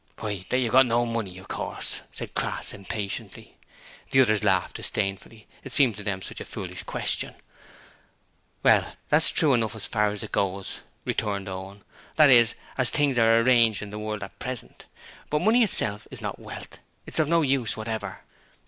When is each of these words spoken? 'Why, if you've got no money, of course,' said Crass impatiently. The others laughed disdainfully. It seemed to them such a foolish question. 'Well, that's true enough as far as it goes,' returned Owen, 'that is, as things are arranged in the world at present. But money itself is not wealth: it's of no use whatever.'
'Why, 0.17 0.31
if 0.31 0.51
you've 0.51 0.71
got 0.71 0.87
no 0.87 1.05
money, 1.05 1.37
of 1.37 1.47
course,' 1.47 2.01
said 2.11 2.33
Crass 2.33 2.73
impatiently. 2.73 3.57
The 4.09 4.21
others 4.21 4.43
laughed 4.43 4.77
disdainfully. 4.77 5.45
It 5.63 5.71
seemed 5.71 5.95
to 5.97 6.01
them 6.01 6.23
such 6.23 6.41
a 6.41 6.45
foolish 6.45 6.81
question. 6.81 7.35
'Well, 8.63 8.93
that's 9.09 9.29
true 9.29 9.53
enough 9.53 9.75
as 9.75 9.85
far 9.85 10.09
as 10.09 10.23
it 10.23 10.31
goes,' 10.31 10.79
returned 11.05 11.47
Owen, 11.47 11.83
'that 12.15 12.31
is, 12.31 12.55
as 12.79 12.89
things 12.89 13.19
are 13.19 13.41
arranged 13.41 13.83
in 13.83 13.91
the 13.91 13.99
world 13.99 14.23
at 14.23 14.39
present. 14.39 14.87
But 15.29 15.43
money 15.43 15.61
itself 15.63 16.07
is 16.09 16.19
not 16.19 16.39
wealth: 16.39 16.79
it's 17.05 17.19
of 17.19 17.27
no 17.27 17.43
use 17.43 17.77
whatever.' 17.77 18.21